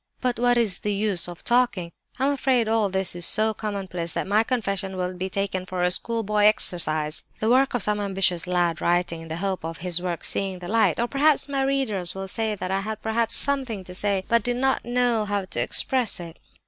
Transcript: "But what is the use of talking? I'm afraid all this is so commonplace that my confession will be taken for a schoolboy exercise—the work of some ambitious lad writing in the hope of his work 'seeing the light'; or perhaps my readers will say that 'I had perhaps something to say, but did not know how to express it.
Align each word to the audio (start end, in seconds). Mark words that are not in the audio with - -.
"But 0.19 0.39
what 0.39 0.57
is 0.57 0.79
the 0.79 0.95
use 0.95 1.27
of 1.27 1.43
talking? 1.43 1.91
I'm 2.17 2.31
afraid 2.31 2.67
all 2.67 2.89
this 2.89 3.15
is 3.15 3.23
so 3.23 3.53
commonplace 3.53 4.13
that 4.13 4.25
my 4.25 4.41
confession 4.41 4.97
will 4.97 5.13
be 5.15 5.29
taken 5.29 5.63
for 5.63 5.83
a 5.83 5.91
schoolboy 5.91 6.45
exercise—the 6.45 7.47
work 7.51 7.75
of 7.75 7.83
some 7.83 7.99
ambitious 7.99 8.47
lad 8.47 8.81
writing 8.81 9.21
in 9.21 9.27
the 9.27 9.35
hope 9.37 9.63
of 9.63 9.77
his 9.85 10.01
work 10.01 10.23
'seeing 10.23 10.57
the 10.57 10.67
light'; 10.67 10.99
or 10.99 11.07
perhaps 11.07 11.47
my 11.47 11.61
readers 11.61 12.15
will 12.15 12.27
say 12.27 12.55
that 12.55 12.71
'I 12.71 12.79
had 12.81 13.03
perhaps 13.03 13.35
something 13.35 13.83
to 13.83 13.93
say, 13.93 14.23
but 14.27 14.41
did 14.41 14.57
not 14.57 14.83
know 14.83 15.23
how 15.25 15.45
to 15.45 15.61
express 15.61 16.19
it. 16.19 16.39